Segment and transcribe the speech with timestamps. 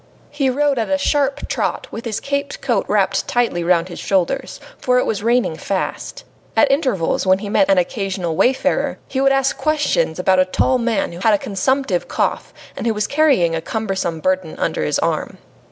[0.31, 4.59] He rode at a sharp trot, with his caped coat wrapped tightly round his shoulders,
[4.79, 6.23] for it was raining fast.
[6.57, 10.79] At intervals, when he met an occasional wayfarer, he would ask questions about a tall
[10.79, 14.97] man who had a consumptive cough, and who was carrying a cumbersome burden under his
[14.97, 15.37] arm.